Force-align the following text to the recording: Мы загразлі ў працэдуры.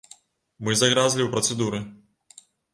Мы 0.67 0.73
загразлі 0.81 1.23
ў 1.23 1.29
працэдуры. 1.37 1.85